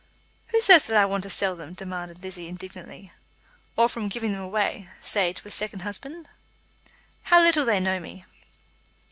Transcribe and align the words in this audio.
"Who 0.47 0.61
says 0.61 0.85
that 0.87 0.97
I 0.97 1.05
want 1.05 1.21
to 1.25 1.29
sell 1.29 1.55
them?" 1.55 1.75
demanded 1.75 2.23
Lizzie 2.23 2.47
indignantly. 2.47 3.11
"Or 3.77 3.87
from 3.87 4.07
giving 4.09 4.31
them 4.31 4.41
away, 4.41 4.89
say 4.99 5.31
to 5.31 5.47
a 5.47 5.51
second 5.51 5.81
husband." 5.81 6.27
"How 7.25 7.39
little 7.39 7.65
they 7.65 7.79
know 7.79 7.99
me!" 7.99 8.25